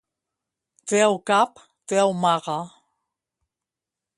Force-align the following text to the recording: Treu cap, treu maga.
Treu 0.91 1.17
cap, 1.31 1.61
treu 1.93 2.15
maga. 2.25 2.57